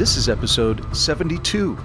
[0.00, 1.76] This is episode 72.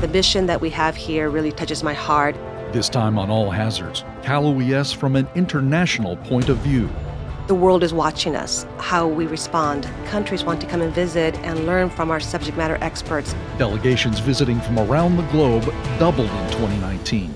[0.00, 2.34] The mission that we have here really touches my heart.
[2.72, 6.88] This time on All Hazards, Cal OES from an international point of view.
[7.46, 9.88] The world is watching us, how we respond.
[10.06, 13.32] Countries want to come and visit and learn from our subject matter experts.
[13.58, 17.32] Delegations visiting from around the globe doubled in 2019.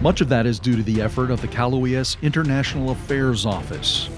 [0.00, 4.08] Much of that is due to the effort of the Cal OES International Affairs Office.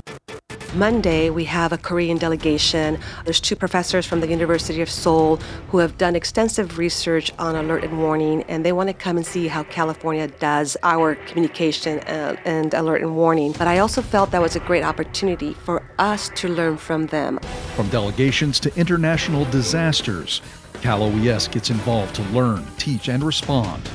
[0.75, 2.99] Monday, we have a Korean delegation.
[3.25, 5.37] There's two professors from the University of Seoul
[5.71, 9.25] who have done extensive research on alert and warning, and they want to come and
[9.25, 13.53] see how California does our communication and, uh, and alert and warning.
[13.53, 17.39] But I also felt that was a great opportunity for us to learn from them.
[17.75, 20.43] From delegations to international disasters,
[20.83, 23.91] Cal OES gets involved to learn, teach, and respond.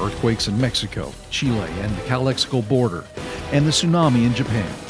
[0.00, 3.04] Earthquakes in Mexico, Chile, and the Calexico border,
[3.52, 4.83] and the tsunami in Japan.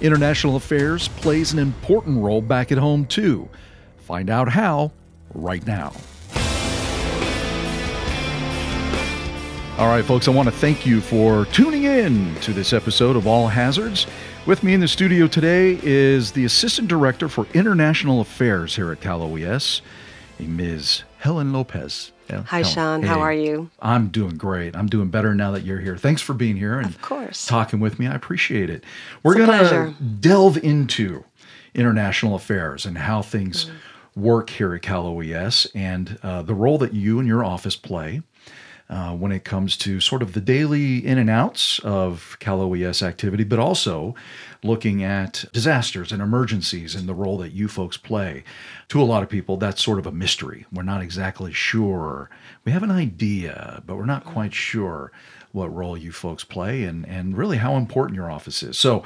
[0.00, 3.48] International affairs plays an important role back at home, too.
[3.98, 4.92] Find out how
[5.34, 5.92] right now.
[9.78, 13.26] All right, folks, I want to thank you for tuning in to this episode of
[13.26, 14.06] All Hazards.
[14.46, 19.02] With me in the studio today is the Assistant Director for International Affairs here at
[19.02, 19.82] Cal OES,
[20.38, 21.02] Ms.
[21.18, 22.12] Helen Lopez.
[22.28, 23.02] Yeah, Hi, Sean.
[23.02, 23.70] Hey, How are you?
[23.80, 24.74] I'm doing great.
[24.74, 25.96] I'm doing better now that you're here.
[25.96, 27.46] Thanks for being here and of course.
[27.46, 28.06] talking with me.
[28.06, 28.84] I appreciate it.
[29.22, 31.24] We're going to delve into
[31.74, 34.22] international affairs and how things mm-hmm.
[34.22, 38.22] work here at Cal OES and uh, the role that you and your office play.
[38.88, 43.02] Uh, when it comes to sort of the daily in and outs of Cal OES
[43.02, 44.14] activity, but also
[44.62, 48.44] looking at disasters and emergencies and the role that you folks play.
[48.88, 50.66] To a lot of people, that's sort of a mystery.
[50.72, 52.30] We're not exactly sure.
[52.64, 55.12] We have an idea, but we're not quite sure
[55.52, 58.78] what role you folks play and, and really how important your office is.
[58.78, 59.02] So,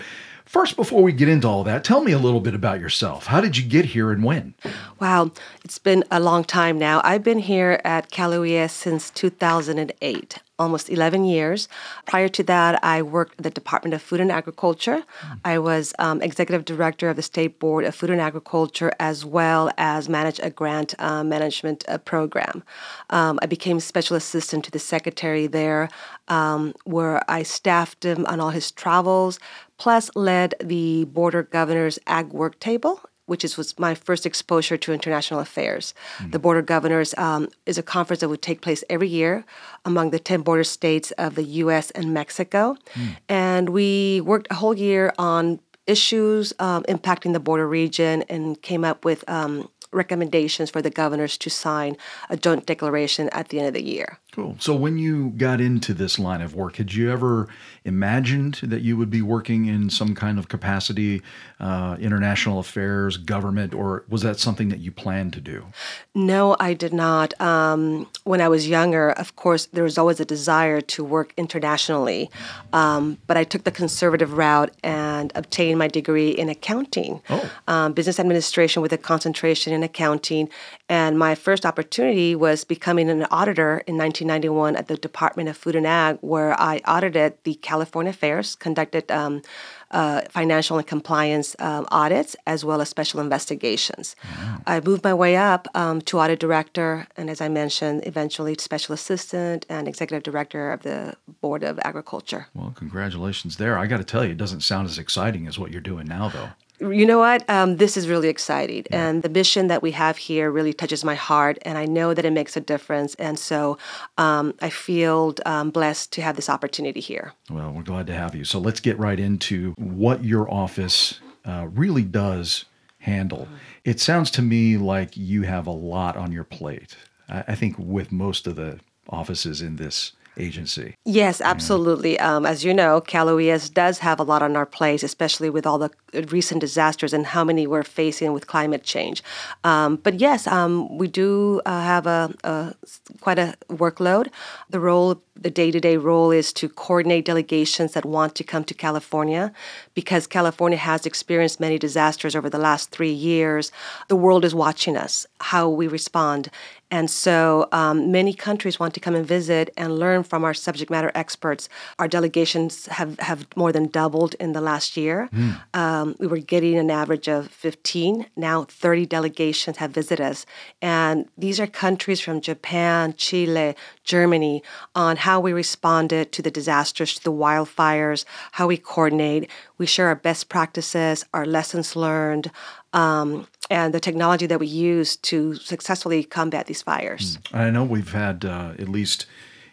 [0.51, 3.27] First, before we get into all that, tell me a little bit about yourself.
[3.27, 4.55] How did you get here and when?
[4.99, 5.31] Wow,
[5.63, 7.01] it's been a long time now.
[7.05, 8.33] I've been here at Cal
[8.69, 11.69] since 2008 almost 11 years.
[12.07, 15.03] Prior to that, I worked at the Department of Food and Agriculture.
[15.43, 19.71] I was um, executive director of the State Board of Food and Agriculture, as well
[19.79, 22.63] as manage a grant uh, management uh, program.
[23.09, 25.89] Um, I became special assistant to the secretary there,
[26.29, 29.41] um, where I staffed him on all his travels,
[29.81, 34.93] plus led the border governor's ag work table which is, was my first exposure to
[34.93, 35.95] international affairs.
[36.19, 36.33] Mm-hmm.
[36.33, 39.45] The Border Governors um, is a conference that would take place every year
[39.85, 41.93] among the 10 border states of the U.S.
[41.93, 42.77] and Mexico.
[42.95, 43.17] Mm.
[43.29, 48.85] And we worked a whole year on issues um, impacting the border region and came
[48.85, 51.97] up with um, recommendations for the governors to sign
[52.29, 54.19] a joint declaration at the end of the year.
[54.33, 54.55] Cool.
[54.61, 57.49] So, when you got into this line of work, had you ever
[57.85, 61.21] imagined that you would be working in some kind of capacity,
[61.59, 65.67] uh, international affairs, government, or was that something that you planned to do?
[66.15, 67.39] No, I did not.
[67.41, 72.31] Um, when I was younger, of course, there was always a desire to work internationally,
[72.73, 77.51] um, but I took the conservative route and obtained my degree in accounting, oh.
[77.67, 80.49] um, business administration with a concentration in accounting.
[80.89, 84.21] And my first opportunity was becoming an auditor in 19.
[84.31, 89.11] 1991 at the Department of Food and Ag, where I audited the California fairs, conducted
[89.11, 89.43] um,
[89.91, 94.15] uh, financial and compliance um, audits, as well as special investigations.
[94.25, 94.63] Wow.
[94.67, 98.95] I moved my way up um, to audit director, and as I mentioned, eventually special
[98.95, 102.47] assistant and executive director of the Board of Agriculture.
[102.55, 103.77] Well, congratulations there.
[103.77, 106.29] I got to tell you, it doesn't sound as exciting as what you're doing now,
[106.29, 107.49] though you know what?
[107.49, 108.87] Um, this is really exciting.
[108.91, 109.09] Yeah.
[109.09, 111.59] And the mission that we have here really touches my heart.
[111.63, 113.15] And I know that it makes a difference.
[113.17, 113.79] And so
[114.19, 117.33] um, I feel um, blessed to have this opportunity here.
[117.51, 118.45] Well, we're glad to have you.
[118.45, 122.65] So let's get right into what your office uh, really does
[122.99, 123.41] handle.
[123.41, 123.55] Mm-hmm.
[123.85, 126.97] It sounds to me like you have a lot on your plate.
[127.29, 130.95] I, I think with most of the offices in this agency.
[131.05, 132.19] Yes, absolutely.
[132.19, 135.67] Um, as you know, Cal OES does have a lot on our plate, especially with
[135.67, 135.91] all the
[136.29, 139.23] recent disasters and how many we're facing with climate change.
[139.65, 142.75] Um, but yes, um, we do uh, have a, a,
[143.21, 144.29] quite a workload.
[144.71, 149.53] The role, the day-to-day role, is to coordinate delegations that want to come to California,
[149.95, 153.73] because California has experienced many disasters over the last three years.
[154.09, 156.51] The world is watching us, how we respond,
[156.91, 160.91] and so um, many countries want to come and visit and learn from our subject
[160.91, 161.69] matter experts.
[161.99, 165.29] Our delegations have, have more than doubled in the last year.
[165.33, 165.61] Mm.
[165.75, 168.27] Um, we were getting an average of 15.
[168.37, 170.47] Now 30 delegations have visited us.
[170.83, 174.63] And these are countries from Japan, Chile, Germany
[174.95, 179.49] on how we responded to the disasters, to the wildfires, how we coordinate.
[179.79, 182.51] We share our best practices, our lessons learned,
[182.93, 187.39] um, and the technology that we use to successfully combat these fires.
[187.39, 187.59] Mm.
[187.59, 189.27] I know we've had, uh, at least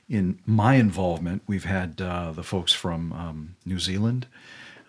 [0.08, 4.28] in my involvement, we've had uh, the folks from um, New Zealand,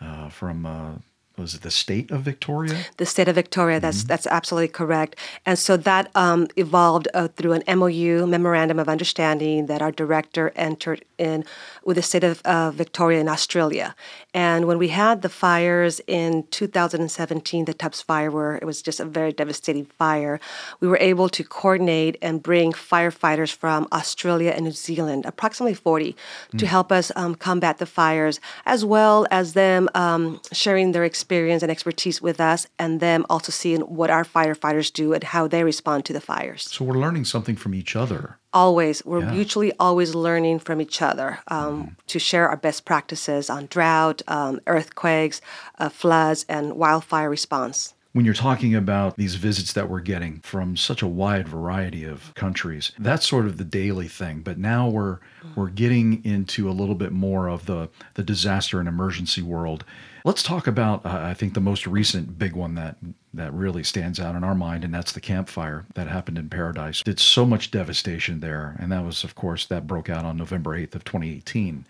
[0.00, 0.92] uh, from uh,
[1.38, 2.76] was it the state of Victoria?
[2.96, 3.78] The state of Victoria.
[3.80, 4.08] That's mm-hmm.
[4.08, 5.16] that's absolutely correct.
[5.46, 10.52] And so that um, evolved uh, through an MOU, memorandum of understanding, that our director
[10.56, 11.44] entered in
[11.84, 13.94] with the state of uh, Victoria in Australia.
[14.34, 19.00] And when we had the fires in 2017, the Tubbs fire, where it was just
[19.00, 20.38] a very devastating fire,
[20.80, 26.12] we were able to coordinate and bring firefighters from Australia and New Zealand, approximately 40,
[26.52, 26.58] mm.
[26.58, 31.27] to help us um, combat the fires, as well as them um, sharing their experience
[31.28, 35.46] experience and expertise with us, and them also seeing what our firefighters do and how
[35.46, 36.62] they respond to the fires.
[36.62, 38.38] So we're learning something from each other.
[38.54, 39.04] Always.
[39.04, 39.32] We're yeah.
[39.32, 42.06] mutually always learning from each other um, mm.
[42.06, 45.42] to share our best practices on drought, um, earthquakes,
[45.78, 50.76] uh, floods, and wildfire response when you're talking about these visits that we're getting from
[50.76, 55.18] such a wide variety of countries that's sort of the daily thing but now we're
[55.54, 59.84] we're getting into a little bit more of the the disaster and emergency world
[60.28, 62.96] let's talk about uh, i think the most recent big one that
[63.32, 66.48] that really stands out in our mind and that's the Camp Fire that happened in
[66.48, 70.36] paradise did so much devastation there and that was of course that broke out on
[70.36, 71.86] november 8th of 2018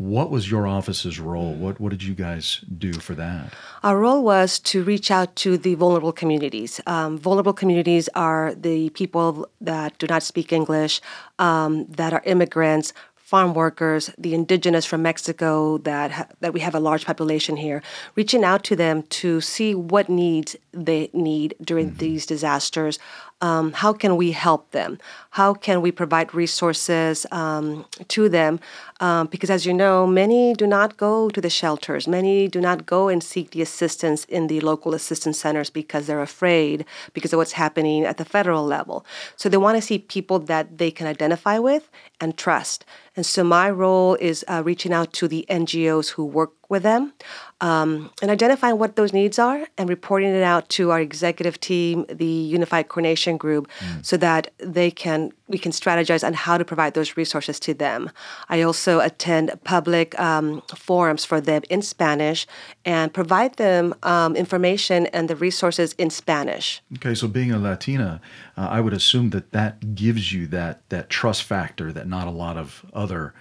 [0.00, 1.52] what was your office's role?
[1.52, 3.52] What, what did you guys do for that?
[3.82, 6.80] Our role was to reach out to the vulnerable communities.
[6.86, 11.02] Um, vulnerable communities are the people that do not speak English,
[11.38, 12.94] um, that are immigrants,
[13.30, 17.80] farm workers, the indigenous from Mexico that ha- that we have a large population here,
[18.16, 21.98] reaching out to them to see what needs they need during mm-hmm.
[21.98, 22.98] these disasters,
[23.40, 24.98] um, how can we help them?
[25.30, 28.60] How can we provide resources um, to them?
[29.00, 32.06] Um, because, as you know, many do not go to the shelters.
[32.06, 36.20] Many do not go and seek the assistance in the local assistance centers because they're
[36.20, 36.84] afraid
[37.14, 39.06] because of what's happening at the federal level.
[39.36, 41.88] So they want to see people that they can identify with
[42.20, 42.84] and trust.
[43.16, 47.12] And so my role is uh, reaching out to the NGOs who work with them
[47.60, 52.06] um, and identifying what those needs are and reporting it out to our executive team,
[52.08, 54.04] the Unified Coordination Group, mm.
[54.04, 58.10] so that they can we can strategize on how to provide those resources to them.
[58.48, 62.46] I also attend public um, forums for them in Spanish
[62.84, 66.80] and provide them um, information and the resources in Spanish.
[66.94, 68.20] Okay, so being a Latina,
[68.56, 72.30] uh, I would assume that that gives you that that trust factor that not a
[72.30, 73.34] lot of other.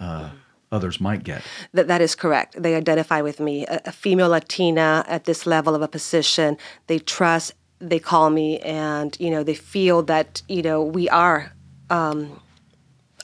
[0.00, 0.30] Uh,
[0.74, 1.42] others might get.
[1.72, 2.60] That, that is correct.
[2.60, 3.66] They identify with me.
[3.66, 8.58] A, a female Latina at this level of a position, they trust, they call me,
[8.60, 11.52] and you know they feel that you know we are
[11.90, 12.40] um,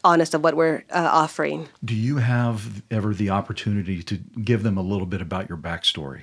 [0.05, 1.69] honest of what we're uh, offering.
[1.85, 6.23] Do you have ever the opportunity to give them a little bit about your backstory?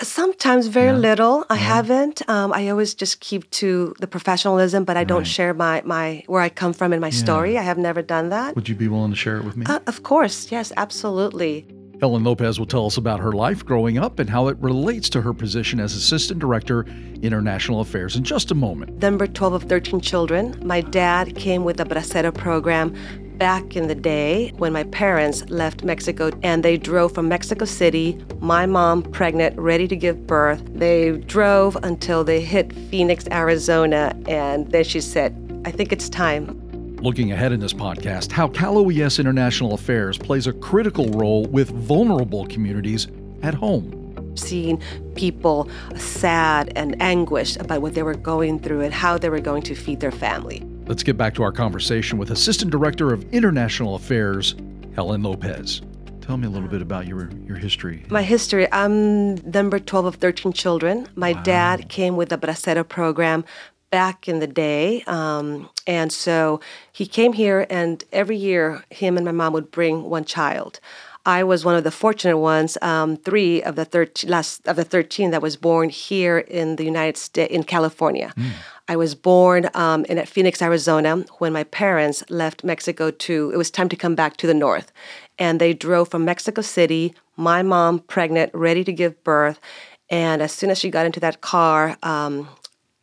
[0.00, 1.44] Sometimes very little.
[1.50, 2.22] I haven't.
[2.28, 6.40] Um, I always just keep to the professionalism, but I don't share my, my where
[6.40, 7.14] I come from in my yeah.
[7.24, 7.58] story.
[7.58, 8.54] I have never done that.
[8.54, 9.66] Would you be willing to share it with me?
[9.66, 10.52] Uh, of course.
[10.52, 11.66] Yes, absolutely.
[12.00, 15.20] Helen Lopez will tell us about her life growing up and how it relates to
[15.20, 16.86] her position as Assistant Director,
[17.22, 19.02] International Affairs in just a moment.
[19.02, 20.60] Number 12 of 13 children.
[20.64, 22.94] My dad came with the Bracero program
[23.38, 28.18] back in the day when my parents left Mexico and they drove from Mexico City,
[28.40, 30.62] my mom pregnant, ready to give birth.
[30.74, 36.64] They drove until they hit Phoenix, Arizona, and then she said, I think it's time.
[36.96, 41.70] Looking ahead in this podcast, how Cal OES International Affairs plays a critical role with
[41.70, 43.06] vulnerable communities
[43.42, 43.94] at home
[44.34, 44.80] seeing
[45.16, 49.62] people sad and anguished about what they were going through and how they were going
[49.62, 50.62] to feed their family.
[50.88, 54.56] Let's get back to our conversation with Assistant Director of International Affairs,
[54.94, 55.82] Helen Lopez.
[56.22, 58.06] Tell me a little bit about your, your history.
[58.08, 61.06] My history I'm number 12 of 13 children.
[61.14, 61.42] My wow.
[61.42, 63.44] dad came with the Bracero program
[63.90, 65.02] back in the day.
[65.02, 66.58] Um, and so
[66.90, 70.80] he came here, and every year, him and my mom would bring one child.
[71.28, 74.82] I was one of the fortunate ones, um, three of the 13, last of the
[74.82, 78.32] 13 that was born here in the United States, in California.
[78.34, 78.52] Mm.
[78.88, 83.50] I was born um, in at Phoenix, Arizona, when my parents left Mexico to.
[83.52, 84.90] It was time to come back to the north,
[85.38, 87.14] and they drove from Mexico City.
[87.36, 89.60] My mom, pregnant, ready to give birth,
[90.08, 92.48] and as soon as she got into that car, um,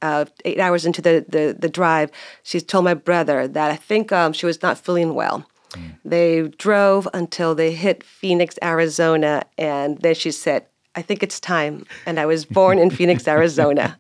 [0.01, 2.10] uh, eight hours into the, the, the drive,
[2.41, 5.46] she told my brother that I think um, she was not feeling well.
[5.72, 5.98] Mm.
[6.03, 11.86] They drove until they hit Phoenix, Arizona, and then she said, I think it's time.
[12.05, 13.98] And I was born in Phoenix, Arizona.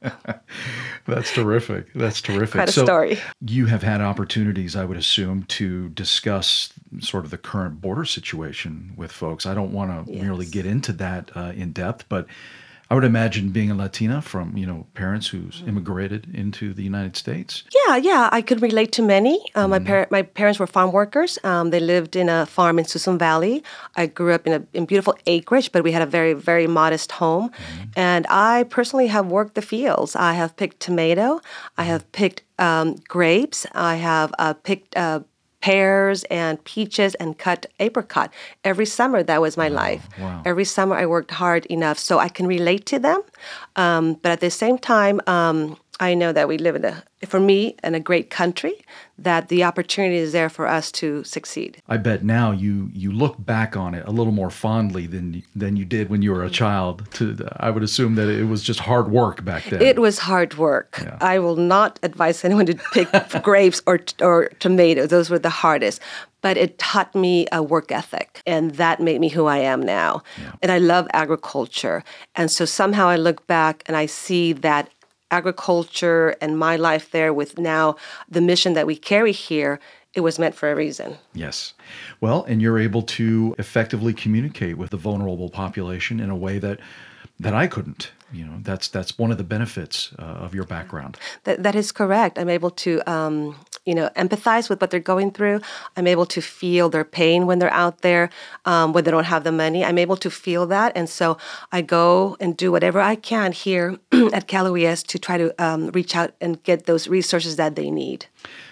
[1.07, 1.91] That's terrific.
[1.93, 2.53] That's terrific.
[2.53, 3.19] Quite a so story.
[3.41, 8.93] You have had opportunities, I would assume, to discuss sort of the current border situation
[8.95, 9.45] with folks.
[9.45, 10.21] I don't want to yes.
[10.21, 12.27] merely get into that uh, in depth, but
[12.89, 17.15] I would imagine being a Latina from you know parents who's immigrated into the United
[17.15, 17.63] States.
[17.73, 19.39] Yeah, yeah, I could relate to many.
[19.55, 21.39] Uh, my par- my parents were farm workers.
[21.43, 23.63] Um, they lived in a farm in Suisun Valley.
[23.95, 27.11] I grew up in a in beautiful acreage, but we had a very very modest
[27.13, 27.49] home.
[27.95, 30.15] And I personally have worked the fields.
[30.15, 31.41] I have picked tomato.
[31.77, 33.65] I have picked um, grapes.
[33.73, 34.95] I have uh, picked.
[34.95, 35.21] Uh,
[35.61, 38.31] pears and peaches and cut apricot.
[38.63, 40.07] Every summer, that was my life.
[40.19, 40.41] wow.
[40.45, 43.21] Every summer, I worked hard enough so I can relate to them.
[43.75, 47.39] Um, but at the same time, um, I know that we live in a, for
[47.39, 48.73] me, in a great country,
[49.17, 51.81] that the opportunity is there for us to succeed.
[51.87, 55.77] I bet now you you look back on it a little more fondly than than
[55.77, 56.53] you did when you were a mm.
[56.53, 57.09] child.
[57.13, 59.81] To I would assume that it was just hard work back then.
[59.81, 60.99] It was hard work.
[61.01, 61.17] Yeah.
[61.21, 63.09] I will not advise anyone to pick
[63.43, 65.09] grapes or, or tomatoes.
[65.09, 66.01] Those were the hardest.
[66.41, 70.21] But it taught me a work ethic, and that made me who I am now.
[70.61, 72.03] And I love agriculture.
[72.35, 74.91] And so somehow I look back and I see that
[75.31, 77.95] agriculture and my life there with now
[78.29, 79.79] the mission that we carry here,
[80.13, 81.17] it was meant for a reason.
[81.33, 81.73] Yes.
[82.21, 86.79] Well, and you're able to effectively communicate with the vulnerable population in a way that
[87.39, 88.11] that I couldn't.
[88.31, 91.17] You know, that's that's one of the benefits uh, of your background.
[91.43, 92.39] That, that is correct.
[92.39, 93.55] I'm able to, um,
[93.85, 95.61] you know, empathize with what they're going through.
[95.95, 98.29] I'm able to feel their pain when they're out there,
[98.65, 99.85] um, when they don't have the money.
[99.85, 101.37] I'm able to feel that, and so
[101.71, 103.97] I go and do whatever I can here
[104.33, 107.91] at Cal OES to try to um, reach out and get those resources that they
[107.91, 108.25] need.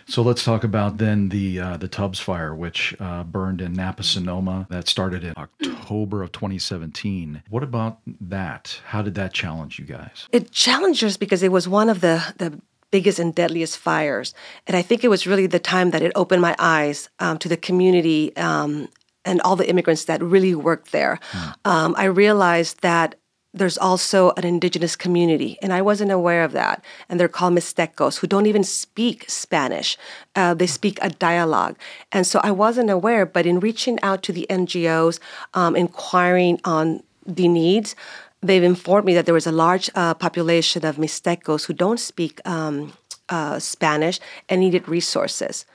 [0.05, 4.03] So let's talk about then the uh, the Tubbs fire, which uh, burned in Napa
[4.03, 4.67] Sonoma.
[4.69, 7.43] That started in October of 2017.
[7.49, 8.81] What about that?
[8.87, 10.27] How did that challenge you guys?
[10.31, 12.59] It challenged us because it was one of the the
[12.95, 14.33] biggest and deadliest fires,
[14.67, 17.49] and I think it was really the time that it opened my eyes um, to
[17.49, 18.87] the community um,
[19.25, 21.19] and all the immigrants that really worked there.
[21.65, 23.15] Um, I realized that
[23.53, 26.83] there's also an indigenous community, and I wasn't aware of that.
[27.07, 29.97] And they're called Mixtecos, who don't even speak Spanish.
[30.35, 31.75] Uh, they speak a dialogue.
[32.11, 35.19] And so I wasn't aware, but in reaching out to the NGOs,
[35.53, 37.95] um, inquiring on the needs,
[38.43, 42.41] they've informed me that there was a large uh, population of Mixtecos who don't speak
[42.45, 42.93] um,
[43.29, 44.19] uh, Spanish
[44.49, 45.65] and needed resources.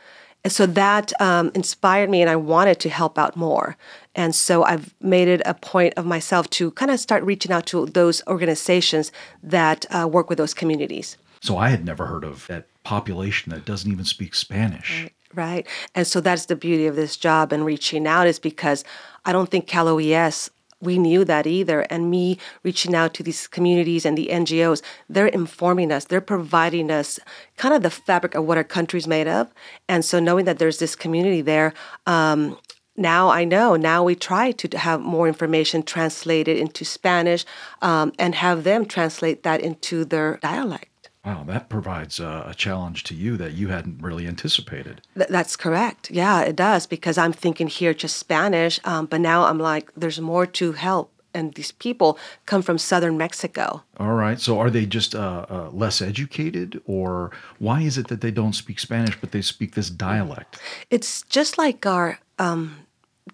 [0.45, 3.77] And so that um, inspired me, and I wanted to help out more.
[4.15, 7.67] And so I've made it a point of myself to kind of start reaching out
[7.67, 9.11] to those organizations
[9.43, 11.17] that uh, work with those communities.
[11.41, 15.09] So I had never heard of that population that doesn't even speak Spanish.
[15.35, 15.67] Right.
[15.95, 18.85] And so that's the beauty of this job and reaching out is because
[19.25, 21.81] I don't think Cal OES we knew that either.
[21.91, 26.91] And me reaching out to these communities and the NGOs, they're informing us, they're providing
[26.91, 27.19] us
[27.57, 29.53] kind of the fabric of what our country's made of.
[29.89, 31.75] And so knowing that there's this community there,
[32.07, 32.59] um,
[32.97, 33.77] now I know.
[33.77, 37.45] Now we try to have more information translated into Spanish
[37.81, 40.89] um, and have them translate that into their dialect.
[41.25, 45.03] Wow, that provides a, a challenge to you that you hadn't really anticipated.
[45.15, 46.11] Th- that's correct.
[46.11, 50.21] Yeah, it does because I'm thinking here just Spanish, um, but now I'm like, there's
[50.21, 51.13] more to help.
[51.35, 53.83] And these people come from southern Mexico.
[53.99, 54.41] All right.
[54.41, 58.55] So are they just uh, uh, less educated, or why is it that they don't
[58.55, 60.59] speak Spanish but they speak this dialect?
[60.91, 62.87] It's just like our um,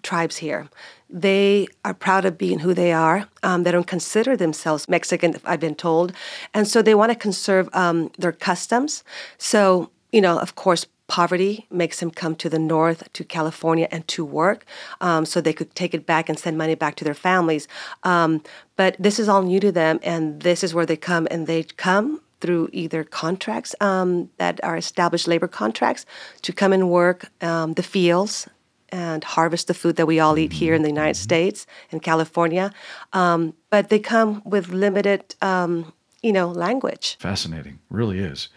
[0.03, 0.69] tribes here.
[1.09, 3.27] They are proud of being who they are.
[3.43, 6.13] Um, they don't consider themselves Mexican, I've been told.
[6.53, 9.03] And so they want to conserve um, their customs.
[9.37, 14.07] So, you know, of course, poverty makes them come to the north, to California, and
[14.07, 14.65] to work
[15.01, 17.67] um, so they could take it back and send money back to their families.
[18.03, 18.41] Um,
[18.75, 21.63] but this is all new to them, and this is where they come, and they
[21.63, 26.05] come through either contracts um, that are established labor contracts
[26.41, 28.47] to come and work um, the fields
[28.95, 32.71] and harvest the food that we all eat here in the United States and California.
[33.11, 37.17] Um, but they come with limited, um, you know, language.
[37.19, 38.47] Fascinating, really is.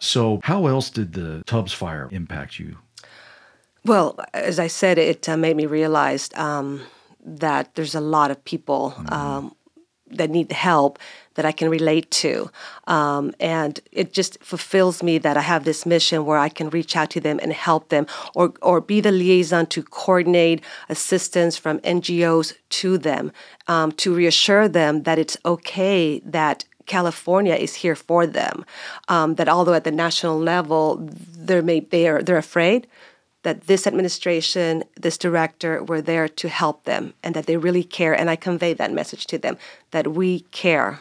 [0.00, 2.76] So, how else did the Tubbs fire impact you?
[3.84, 6.82] Well, as I said, it uh, made me realize um,
[7.24, 9.54] that there's a lot of people um,
[10.10, 10.98] that need help
[11.36, 12.50] that I can relate to.
[12.86, 16.96] Um, and it just fulfills me that I have this mission where I can reach
[16.96, 21.78] out to them and help them or, or be the liaison to coordinate assistance from
[21.80, 23.32] NGOs to them
[23.68, 28.64] um, to reassure them that it's okay that California is here for them.
[29.08, 32.86] Um, that although at the national level they're may, they are they're afraid,
[33.42, 38.12] that this administration, this director, were there to help them, and that they really care.
[38.12, 39.56] And I convey that message to them
[39.90, 41.00] that we care.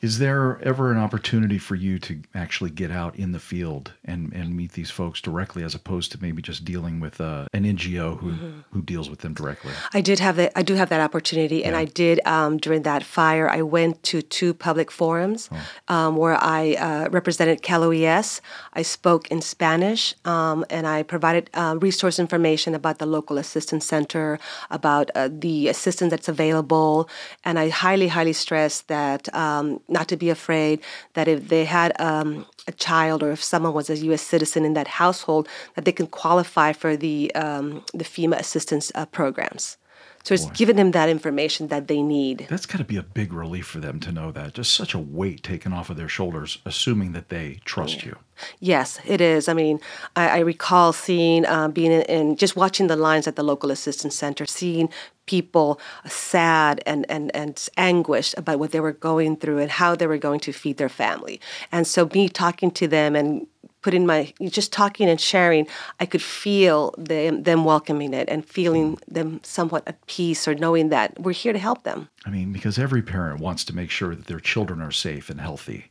[0.00, 4.32] Is there ever an opportunity for you to actually get out in the field and,
[4.32, 8.18] and meet these folks directly, as opposed to maybe just dealing with uh, an NGO
[8.18, 8.60] who, mm-hmm.
[8.70, 9.72] who deals with them directly?
[9.92, 10.52] I did have that.
[10.56, 11.66] I do have that opportunity, yeah.
[11.66, 13.50] and I did um, during that fire.
[13.50, 15.94] I went to two public forums oh.
[15.94, 18.40] um, where I uh, represented Cal OES.
[18.72, 23.84] I spoke in Spanish, um, and I provided uh, resource information about the local assistance
[23.84, 24.38] center,
[24.70, 27.06] about uh, the assistance that's available,
[27.44, 30.80] and I highly, highly stress that um, not to be afraid
[31.14, 34.22] that if they had um, a child or if someone was a U.S.
[34.22, 39.06] citizen in that household, that they can qualify for the um, the FEMA assistance uh,
[39.06, 39.76] programs.
[40.22, 40.52] So it's Boy.
[40.54, 42.46] giving them that information that they need.
[42.50, 44.52] That's got to be a big relief for them to know that.
[44.52, 48.16] Just such a weight taken off of their shoulders, assuming that they trust you.
[48.58, 49.48] Yes, it is.
[49.48, 49.80] I mean,
[50.16, 53.70] I, I recall seeing, uh, being in, in, just watching the lines at the local
[53.70, 54.90] assistance center, seeing
[55.30, 60.08] people sad and, and, and anguished about what they were going through and how they
[60.08, 61.40] were going to feed their family.
[61.70, 63.46] And so, me talking to them and
[63.82, 65.68] putting my just talking and sharing,
[66.00, 70.88] I could feel them them welcoming it and feeling them somewhat at peace or knowing
[70.88, 72.08] that we're here to help them.
[72.26, 75.40] I mean, because every parent wants to make sure that their children are safe and
[75.40, 75.86] healthy.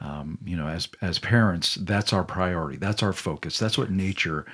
[0.00, 2.78] Um, you know, as as parents, that's our priority.
[2.78, 3.60] That's our focus.
[3.60, 4.44] That's what nature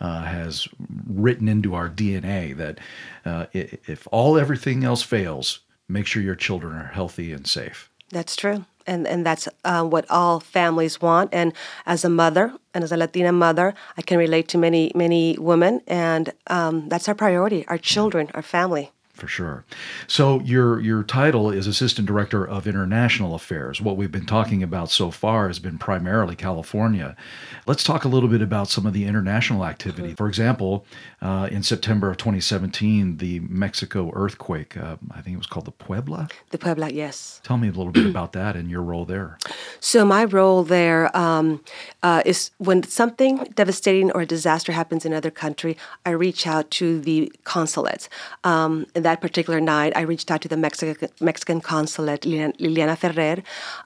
[0.00, 0.68] uh, has
[1.06, 2.56] written into our DNA.
[2.56, 2.78] That
[3.24, 7.90] uh, if all everything else fails, make sure your children are healthy and safe.
[8.10, 11.32] That's true and and that's uh, what all families want.
[11.32, 11.52] And
[11.86, 15.80] as a mother and as a Latina mother, I can relate to many many women,
[15.86, 19.64] and um, that's our priority: our children, our family for sure.
[20.06, 23.80] So your your title is assistant director of international affairs.
[23.80, 27.16] What we've been talking about so far has been primarily California.
[27.66, 30.14] Let's talk a little bit about some of the international activity.
[30.14, 30.84] For example,
[31.22, 34.76] uh, in September of 2017, the Mexico earthquake.
[34.76, 36.28] Uh, I think it was called the Puebla.
[36.50, 37.40] The Puebla, yes.
[37.44, 39.38] Tell me a little bit about that and your role there.
[39.80, 41.62] So my role there um,
[42.02, 46.70] uh, is when something devastating or a disaster happens in another country, I reach out
[46.72, 48.08] to the consulates.
[48.42, 53.42] Um, that particular night, I reached out to the Mexican, Mexican consulate, Liliana Ferrer,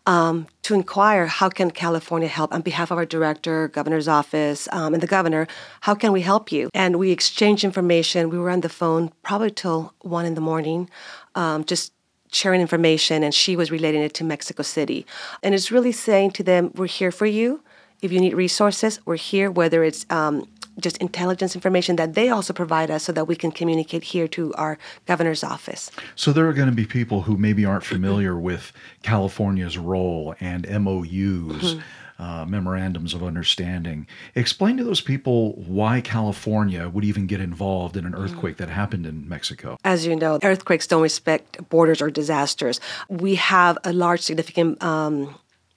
[0.07, 4.95] um, to inquire how can California help on behalf of our director, governor's office, um,
[4.95, 5.47] and the governor.
[5.83, 6.71] How can we help you?
[6.75, 8.31] And we exchanged information.
[8.31, 10.89] We were on the phone probably till one in the morning,
[11.35, 11.93] um, just
[12.33, 15.07] sharing information, and she was relating it to Mexico City.
[15.43, 17.63] And it's really saying to them, "We're here for you."
[18.01, 20.47] If you need resources, we're here, whether it's um,
[20.81, 24.55] just intelligence information that they also provide us so that we can communicate here to
[24.55, 25.91] our governor's office.
[26.15, 30.69] So there are going to be people who maybe aren't familiar with California's role and
[30.69, 31.75] MOUs.
[31.75, 31.81] Mm-hmm.
[32.21, 34.05] Uh, memorandums of understanding.
[34.35, 38.25] Explain to those people why California would even get involved in an mm-hmm.
[38.25, 39.77] earthquake that happened in Mexico.
[39.85, 42.81] As you know, earthquakes don't respect borders or disasters.
[43.09, 45.33] We have a large, significant um,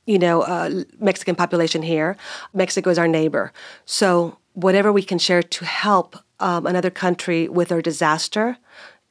[0.07, 2.17] you know, uh, Mexican population here.
[2.53, 3.53] Mexico is our neighbor.
[3.85, 8.57] So whatever we can share to help um, another country with their disaster,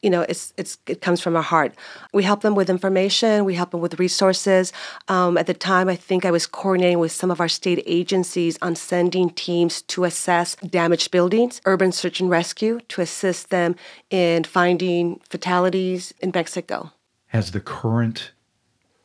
[0.03, 1.75] you know, it's, it's, it comes from our heart.
[2.13, 4.73] We help them with information, we help them with resources.
[5.09, 8.59] Um, at the time, I think I was coordinating with some of our state agencies
[8.63, 13.77] on sending teams to assess damaged buildings, urban search and rescue, to assist them
[14.09, 16.93] in finding fatalities in Mexico.
[17.27, 18.33] Has the current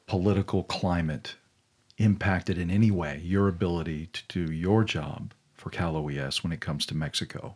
[0.08, 1.36] political climate
[1.98, 5.34] impacted in any way your ability to do your job
[5.66, 7.56] for Cal OES when it comes to Mexico?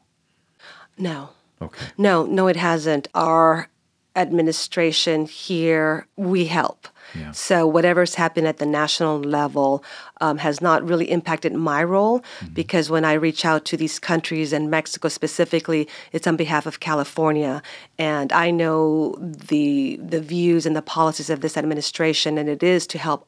[0.97, 1.29] No.
[1.61, 1.85] Okay.
[1.95, 3.07] No, no, it hasn't.
[3.13, 3.69] Our
[4.15, 6.87] administration here, we help.
[7.13, 7.31] Yeah.
[7.33, 9.83] So whatever's happened at the national level
[10.21, 12.53] um, has not really impacted my role mm-hmm.
[12.53, 16.79] because when I reach out to these countries and Mexico specifically, it's on behalf of
[16.79, 17.61] California,
[17.99, 22.87] and I know the the views and the policies of this administration, and it is
[22.87, 23.27] to help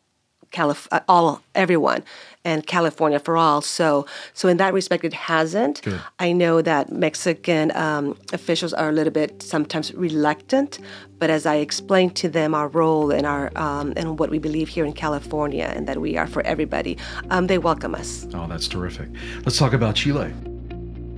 [0.51, 2.03] Calif- uh, all everyone
[2.43, 3.61] and California for all.
[3.61, 5.81] So, so in that respect, it hasn't.
[5.81, 6.01] Good.
[6.19, 10.79] I know that Mexican um, officials are a little bit sometimes reluctant,
[11.19, 14.69] but as I explained to them our role and our um, and what we believe
[14.69, 16.97] here in California and that we are for everybody,
[17.29, 18.27] um, they welcome us.
[18.33, 19.09] Oh, that's terrific.
[19.45, 20.33] Let's talk about Chile.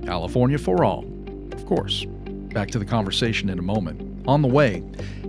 [0.04, 1.04] California for all,
[1.52, 2.04] of course.
[2.52, 4.14] Back to the conversation in a moment.
[4.28, 4.82] On the way,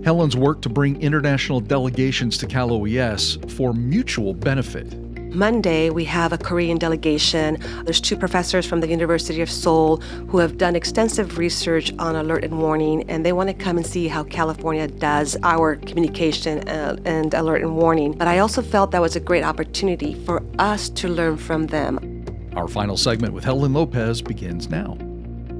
[0.04, 4.94] Helen's work to bring international delegations to Cal OES for mutual benefit.
[5.36, 7.58] Monday, we have a Korean delegation.
[7.84, 12.42] There's two professors from the University of Seoul who have done extensive research on alert
[12.42, 16.96] and warning, and they want to come and see how California does our communication uh,
[17.04, 18.12] and alert and warning.
[18.12, 22.24] But I also felt that was a great opportunity for us to learn from them.
[22.54, 24.96] Our final segment with Helen Lopez begins now.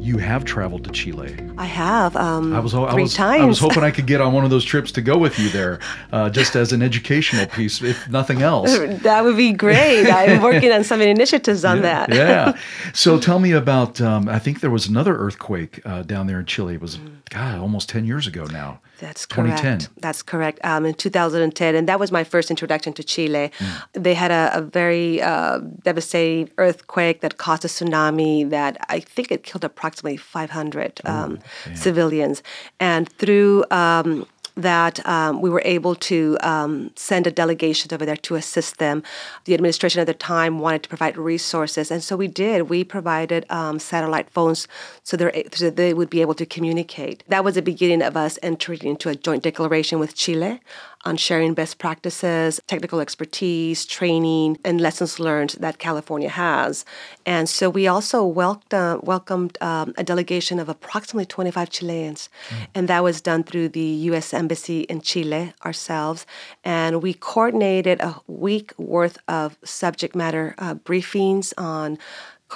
[0.06, 1.36] You have traveled to Chile.
[1.58, 2.14] I have.
[2.14, 3.42] Um, I was, three I was, times.
[3.42, 5.48] I was hoping I could get on one of those trips to go with you
[5.48, 5.80] there,
[6.12, 8.78] uh, just as an educational piece, if nothing else.
[8.78, 10.08] that would be great.
[10.08, 12.14] I'm working on some initiatives on yeah, that.
[12.14, 12.58] yeah.
[12.92, 14.00] So tell me about.
[14.00, 16.74] Um, I think there was another earthquake uh, down there in Chile.
[16.74, 16.98] It was
[17.30, 18.80] God, almost ten years ago now.
[18.98, 19.62] That's 2010.
[19.62, 19.88] correct.
[20.00, 20.60] That's correct.
[20.64, 23.50] Um, in 2010, and that was my first introduction to Chile.
[23.92, 29.30] They had a, a very uh, devastating earthquake that caused a tsunami that I think
[29.30, 31.38] it killed approximately 500 um,
[31.74, 32.42] civilians.
[32.80, 38.16] And through um, that um, we were able to um, send a delegation over there
[38.16, 39.02] to assist them.
[39.44, 42.70] The administration at the time wanted to provide resources, and so we did.
[42.70, 44.66] We provided um, satellite phones
[45.02, 45.16] so,
[45.52, 47.22] so they would be able to communicate.
[47.28, 50.60] That was the beginning of us entering into a joint declaration with Chile
[51.06, 56.84] on sharing best practices, technical expertise, training, and lessons learned that California has.
[57.24, 62.28] And so we also welcomed, welcomed um, a delegation of approximately 25 Chileans.
[62.48, 62.66] Mm.
[62.74, 64.34] And that was done through the U.S.
[64.34, 66.26] Embassy in Chile ourselves.
[66.64, 71.98] And we coordinated a week worth of subject matter uh, briefings on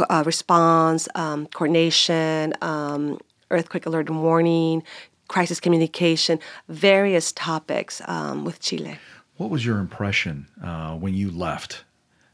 [0.09, 3.19] uh, response, um, coordination, um,
[3.51, 4.83] earthquake alert and warning,
[5.31, 8.99] crisis communication, various topics um, with Chile.
[9.37, 11.85] What was your impression uh, when you left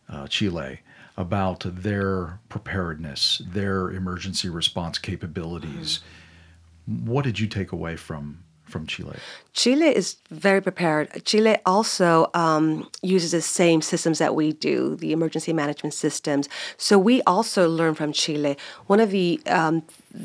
[0.09, 0.81] uh, Chile
[1.19, 6.01] about their preparedness, their emergency response capabilities?
[6.89, 7.07] Mm-hmm.
[7.07, 9.17] What did you take away from from Chile?
[9.53, 11.25] Chile is very prepared.
[11.25, 16.49] Chile also um, uses the same systems that we do, the emergency management systems.
[16.77, 18.57] So we also learn from Chile.
[18.87, 19.83] One of the um,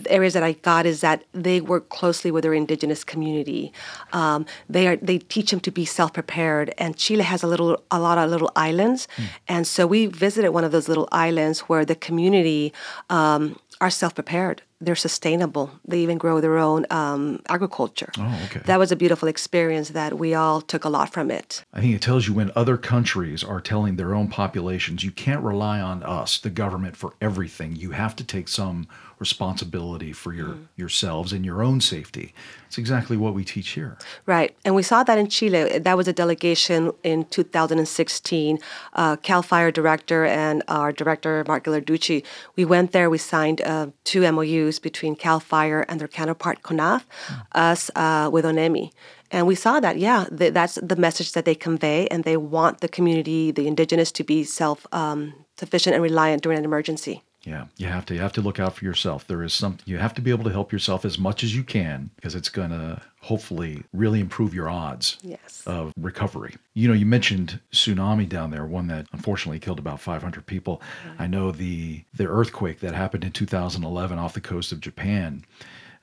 [0.10, 3.71] areas that I got is that they work closely with their indigenous community.
[4.12, 7.82] Um, they are they teach them to be self prepared, and Chile has a little
[7.91, 9.25] a lot of little islands, mm.
[9.47, 12.73] and so we visited one of those little islands where the community
[13.10, 14.62] um, are self prepared.
[14.82, 15.70] They're sustainable.
[15.88, 18.10] They even grow their own um, agriculture.
[18.17, 18.62] Oh, okay.
[18.65, 21.63] That was a beautiful experience that we all took a lot from it.
[21.72, 25.44] I think it tells you when other countries are telling their own populations, you can't
[25.44, 27.76] rely on us, the government, for everything.
[27.76, 28.88] You have to take some
[29.21, 30.67] responsibility for your mm.
[30.75, 32.34] yourselves and your own safety.
[32.67, 33.97] It's exactly what we teach here.
[34.25, 35.79] Right, and we saw that in Chile.
[35.79, 38.60] That was a delegation in 2016.
[38.93, 42.23] Uh, Cal Fire director and our director Mark Ghilarducci.
[42.55, 43.10] We went there.
[43.10, 47.45] We signed uh, two MOUs between Cal Fire and their counterpart CONAF, mm.
[47.53, 48.91] us uh, with ONEMI.
[49.29, 52.81] And we saw that, yeah, th- that's the message that they convey, and they want
[52.81, 57.23] the community, the indigenous, to be self um, sufficient and reliant during an emergency.
[57.43, 59.25] Yeah, you have to you have to look out for yourself.
[59.25, 61.63] There is something you have to be able to help yourself as much as you
[61.63, 65.63] can because it's going to hopefully really improve your odds yes.
[65.65, 66.56] of recovery.
[66.75, 70.84] You know, you mentioned tsunami down there, one that unfortunately killed about 500 people.
[71.17, 75.43] I know the the earthquake that happened in 2011 off the coast of Japan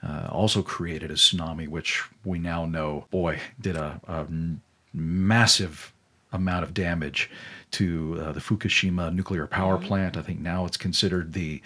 [0.03, 4.27] uh, also created a tsunami, which we now know, boy, did a, a
[4.93, 5.93] massive
[6.33, 7.31] amount of damage
[7.73, 9.87] to uh, the Fukushima nuclear power mm-hmm.
[9.87, 10.17] plant.
[10.17, 11.63] I think now it's considered the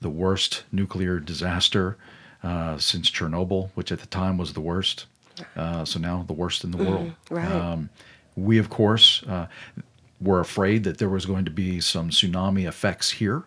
[0.00, 1.96] the worst nuclear disaster
[2.42, 5.06] uh, since Chernobyl, which at the time was the worst.
[5.56, 6.90] Uh, so now the worst in the mm-hmm.
[6.90, 7.12] world.
[7.30, 7.50] Right.
[7.50, 7.90] Um,
[8.36, 9.46] we of course uh,
[10.20, 13.44] were afraid that there was going to be some tsunami effects here.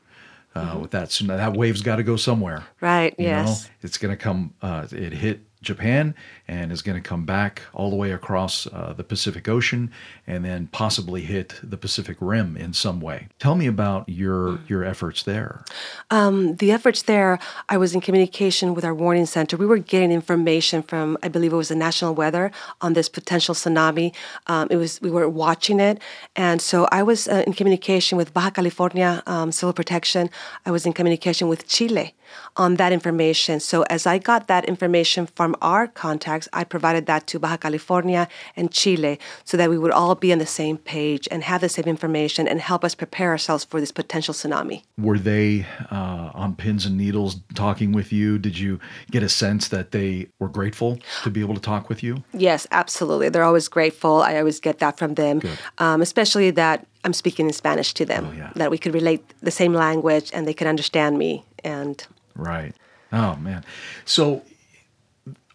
[0.56, 0.82] Uh, mm-hmm.
[0.82, 2.66] With that, that wave's got to go somewhere.
[2.82, 3.14] Right.
[3.20, 3.66] You yes.
[3.66, 3.70] Know?
[3.84, 4.54] It's going to come.
[4.62, 6.16] Uh, it hit Japan
[6.48, 9.92] and is going to come back all the way across uh, the Pacific Ocean
[10.26, 13.28] and then possibly hit the Pacific Rim in some way.
[13.40, 15.66] Tell me about your your efforts there.
[16.12, 19.58] Um, the efforts there, I was in communication with our warning center.
[19.58, 23.54] We were getting information from, I believe it was the National Weather on this potential
[23.54, 24.16] tsunami.
[24.48, 26.00] Um, it was we were watching it,
[26.36, 30.30] and so I was uh, in communication with Baja California um, Civil Protection.
[30.66, 32.16] I was in communication with Chile
[32.58, 33.60] on that information.
[33.60, 38.28] So as I got that information from our contacts, I provided that to Baja California
[38.56, 41.70] and Chile so that we would all be on the same page and have the
[41.70, 44.84] same information and help us prepare ourselves for this potential tsunami.
[44.98, 48.38] Were they uh, on pins and needles talking with you?
[48.38, 48.80] Did you
[49.12, 52.24] get a sense that they were grateful to be able to talk with you?
[52.34, 53.30] Yes, absolutely.
[53.30, 54.22] They're always grateful.
[54.22, 55.42] I always get that from them,
[55.78, 58.52] um, especially that I'm speaking in Spanish to them, oh, yeah.
[58.56, 61.46] that we could relate the same language and they could understand me.
[61.64, 62.74] And Right.
[63.12, 63.66] Oh man.
[64.06, 64.44] So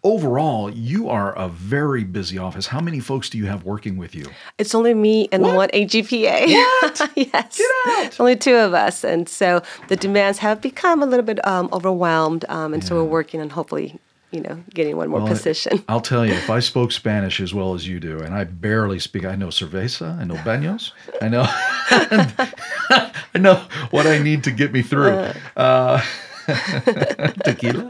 [0.05, 2.67] overall, you are a very busy office.
[2.67, 4.27] How many folks do you have working with you?
[4.57, 5.55] It's only me and what?
[5.55, 6.47] one AGPA.
[6.47, 7.11] What?
[7.15, 7.57] yes.
[7.57, 8.19] Get out.
[8.19, 9.03] Only two of us.
[9.03, 12.45] And so the demands have become a little bit um, overwhelmed.
[12.47, 12.89] Um, and yeah.
[12.89, 13.99] so we're working on hopefully
[14.31, 15.81] you know, getting one more well, position.
[15.87, 18.99] I'll tell you, if I spoke Spanish as well as you do, and I barely
[18.99, 24.51] speak, I know cerveza, I know baños, I know, I know what I need to
[24.51, 25.31] get me through.
[25.55, 26.01] Uh,
[27.43, 27.89] Tequila.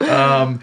[0.00, 0.60] um,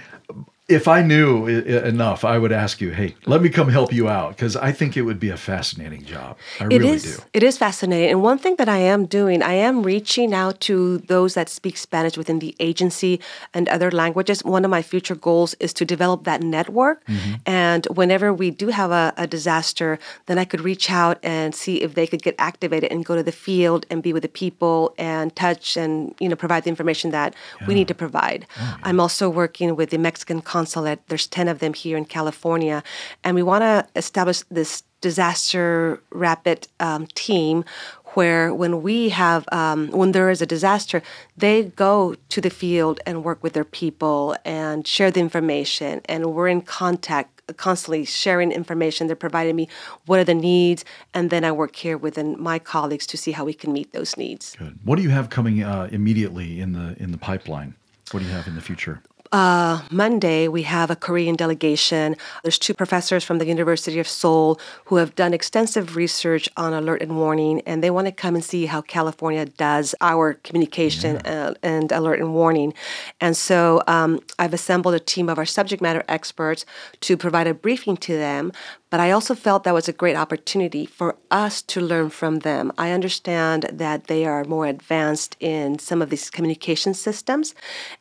[0.72, 4.36] if I knew enough, I would ask you, hey, let me come help you out
[4.36, 6.38] because I think it would be a fascinating job.
[6.60, 7.24] I it really is, do.
[7.34, 8.10] It is fascinating.
[8.10, 11.78] And one thing that I am doing, I am reaching out to those that speak
[11.78, 13.20] Spanish within the agency
[13.54, 14.44] and other languages.
[14.44, 17.06] One of my future goals is to develop that network.
[17.06, 17.34] Mm-hmm.
[17.46, 21.82] And whenever we do have a, a disaster, then I could reach out and see
[21.82, 24.94] if they could get activated and go to the field and be with the people
[24.98, 27.68] and touch and you know provide the information that yeah.
[27.68, 28.46] we need to provide.
[28.58, 28.78] Oh, yeah.
[28.84, 31.00] I'm also working with the Mexican consulate.
[31.08, 32.84] There's 10 of them here in California.
[33.24, 37.66] And we want to establish this disaster rapid um, team
[38.14, 41.02] where when we have um, when there is a disaster
[41.36, 46.20] they go to the field and work with their people and share the information and
[46.36, 49.68] we're in contact constantly sharing information they're providing me
[50.06, 53.44] what are the needs and then i work here within my colleagues to see how
[53.44, 56.96] we can meet those needs good what do you have coming uh, immediately in the
[57.04, 57.74] in the pipeline
[58.12, 62.18] what do you have in the future uh, Monday, we have a Korean delegation.
[62.44, 67.02] There's two professors from the University of Seoul who have done extensive research on alert
[67.02, 71.48] and warning, and they want to come and see how California does our communication yeah.
[71.48, 72.74] and, and, alert and warning.
[73.22, 76.66] And so um, I've assembled a team of our subject matter experts
[77.02, 78.52] to provide a briefing to them
[78.92, 82.72] but I also felt that was a great opportunity for us to learn from them.
[82.78, 87.56] I understand that they are more advanced in some of these communication systems.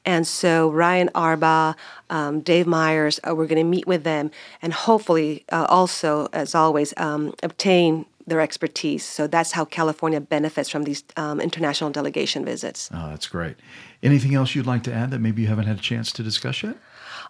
[0.05, 1.77] And so Ryan Arba,
[2.11, 6.55] um, Dave Myers, uh, we're going to meet with them and hopefully uh, also, as
[6.57, 9.05] always, um, obtain their expertise.
[9.05, 12.91] So that's how California benefits from these um, international delegation visits.
[12.93, 13.57] Oh, that's great.
[14.03, 16.63] Anything else you'd like to add that maybe you haven't had a chance to discuss
[16.63, 16.77] yet?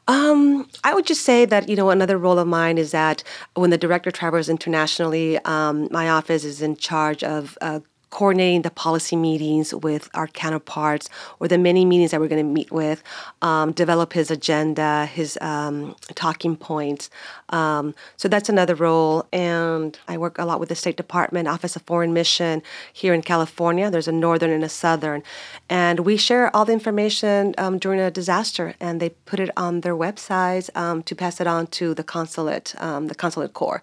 [0.08, 3.22] Um, I would just say that you know another role of mine is that
[3.54, 8.70] when the director travels internationally, um, my office is in charge of uh, coordinating the
[8.70, 13.02] policy meetings with our counterparts or the many meetings that we're going to meet with,
[13.40, 17.08] um, develop his agenda, his um, talking points.
[17.50, 19.26] Um, so that's another role.
[19.32, 23.22] And I work a lot with the State Department, Office of Foreign Mission here in
[23.22, 23.90] California.
[23.90, 25.22] There's a northern and a southern.
[25.68, 29.82] And we share all the information um, during a disaster and they put it on
[29.82, 33.82] their websites um, to pass it on to the consulate, um, the consulate corps.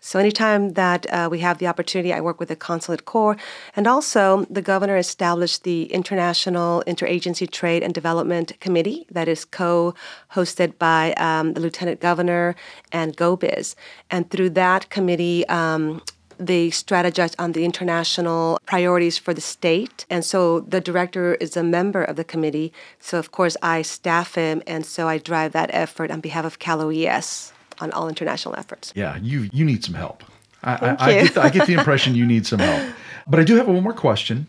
[0.00, 3.36] So, anytime that uh, we have the opportunity, I work with the Consulate Corps.
[3.74, 9.94] And also, the governor established the International Interagency Trade and Development Committee that is co
[10.32, 12.54] hosted by um, the Lieutenant Governor
[12.92, 13.74] and GoBiz.
[14.10, 16.02] And through that committee, um,
[16.38, 20.04] they strategize on the international priorities for the state.
[20.10, 22.72] And so the director is a member of the committee.
[23.00, 26.58] So, of course, I staff him, and so I drive that effort on behalf of
[26.58, 28.92] Cal OES on all international efforts.
[28.94, 30.24] Yeah, you you need some help.
[30.62, 30.96] I, I.
[30.98, 32.94] I, get the, I get the impression you need some help.
[33.26, 34.48] But I do have one more question.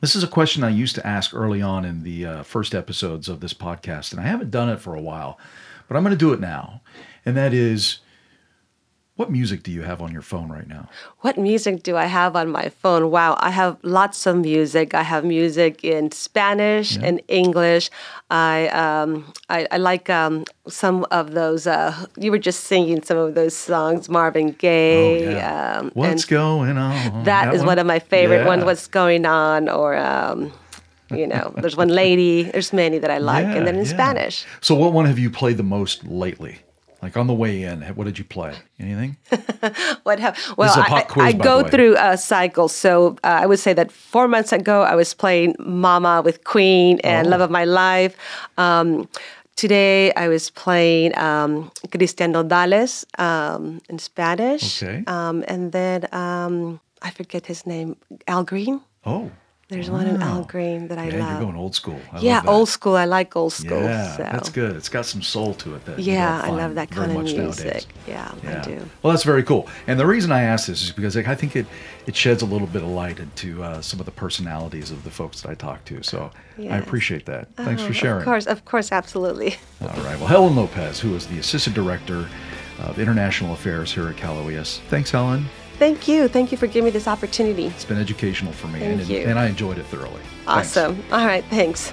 [0.00, 3.28] This is a question I used to ask early on in the uh, first episodes
[3.28, 5.38] of this podcast, and I haven't done it for a while,
[5.88, 6.82] but I'm going to do it now.
[7.24, 8.00] And that is
[9.16, 10.90] what music do you have on your phone right now?
[11.20, 13.10] What music do I have on my phone?
[13.10, 14.92] Wow, I have lots of music.
[14.92, 17.06] I have music in Spanish yeah.
[17.06, 17.88] and English.
[18.30, 21.66] I um, I, I, like um, some of those.
[21.66, 25.26] Uh, you were just singing some of those songs, Marvin Gaye.
[25.26, 25.78] Oh, yeah.
[25.78, 27.24] um, What's going on?
[27.24, 27.68] that, that is one?
[27.68, 27.78] one?
[27.78, 28.46] of my favorite yeah.
[28.46, 28.64] ones.
[28.64, 29.70] What's going on?
[29.70, 30.52] Or um,
[31.10, 32.42] you know, there's one lady.
[32.42, 34.44] There's many that I like, and then in Spanish.
[34.60, 36.58] So, what one have you played the most lately?
[37.02, 38.54] Like on the way in, what did you play?
[38.80, 39.16] Anything?
[40.04, 40.38] what have?
[40.56, 42.68] Well, I, quiz, I go through a cycle.
[42.68, 46.98] So uh, I would say that four months ago, I was playing Mama with Queen
[47.04, 47.30] and oh.
[47.30, 48.16] Love of My Life.
[48.56, 49.08] Um,
[49.56, 54.82] today, I was playing um, Cristian Nodales um, in Spanish.
[54.82, 55.04] Okay.
[55.06, 58.80] Um, and then um, I forget his name, Al Green.
[59.04, 59.30] Oh.
[59.68, 59.96] There's wow.
[59.96, 61.30] one in Al Green that I yeah, love.
[61.30, 62.00] You're going old school.
[62.12, 62.94] I yeah, old school.
[62.94, 63.82] I like old school.
[63.82, 64.22] Yeah, so.
[64.22, 64.76] that's good.
[64.76, 65.84] It's got some soul to it.
[65.86, 67.84] That yeah, I love that kind of music.
[68.06, 68.88] Yeah, yeah, I do.
[69.02, 69.68] Well, that's very cool.
[69.88, 71.66] And the reason I ask this is because like, I think it
[72.06, 75.10] it sheds a little bit of light into uh, some of the personalities of the
[75.10, 76.00] folks that I talk to.
[76.04, 76.72] So yes.
[76.72, 77.48] I appreciate that.
[77.56, 78.18] Thanks oh, for sharing.
[78.18, 79.56] Of course, of course, absolutely.
[79.80, 80.16] All right.
[80.16, 82.28] Well, Helen Lopez, who is the assistant director
[82.78, 84.80] of international affairs here at Cal OES.
[84.90, 85.46] Thanks, Helen.
[85.78, 86.28] Thank you.
[86.28, 87.66] Thank you for giving me this opportunity.
[87.66, 90.22] It's been educational for me, and, and I enjoyed it thoroughly.
[90.46, 90.96] Awesome.
[90.96, 91.12] Thanks.
[91.12, 91.44] All right.
[91.46, 91.92] Thanks.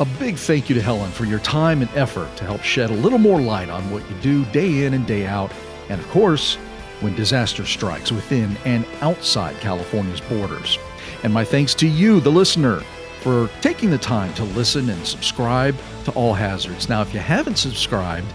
[0.00, 2.94] A big thank you to Helen for your time and effort to help shed a
[2.94, 5.52] little more light on what you do day in and day out,
[5.88, 6.54] and of course,
[7.00, 10.78] when disaster strikes within and outside California's borders.
[11.24, 12.80] And my thanks to you, the listener,
[13.20, 16.88] for taking the time to listen and subscribe to All Hazards.
[16.88, 18.26] Now, if you haven't subscribed,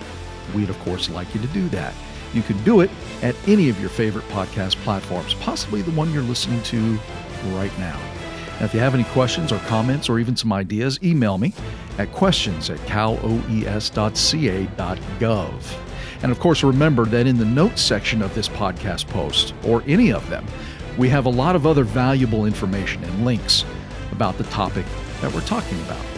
[0.54, 1.94] we'd of course like you to do that.
[2.34, 2.90] You can do it
[3.22, 7.00] at any of your favorite podcast platforms, possibly the one you're listening to
[7.52, 8.00] right now.
[8.60, 11.54] Now, if you have any questions or comments or even some ideas, email me
[11.98, 13.84] at questions at caloes.ca.gov.
[16.24, 20.12] And of course, remember that in the notes section of this podcast post, or any
[20.12, 20.46] of them,
[20.98, 23.66] we have a lot of other valuable information and links
[24.12, 24.86] about the topic
[25.22, 26.13] that we're talking about.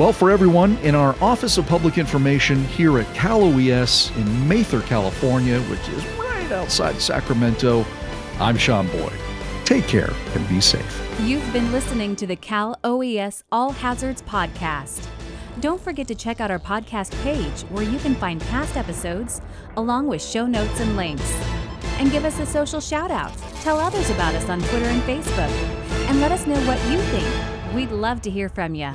[0.00, 4.80] Well, for everyone in our Office of Public Information here at Cal OES in Mather,
[4.80, 7.84] California, which is right outside Sacramento,
[8.38, 9.12] I'm Sean Boyd.
[9.66, 11.20] Take care and be safe.
[11.20, 15.06] You've been listening to the Cal OES All Hazards Podcast.
[15.60, 19.42] Don't forget to check out our podcast page where you can find past episodes
[19.76, 21.30] along with show notes and links.
[21.98, 23.36] And give us a social shout out.
[23.60, 25.50] Tell others about us on Twitter and Facebook.
[26.08, 27.74] And let us know what you think.
[27.74, 28.94] We'd love to hear from you.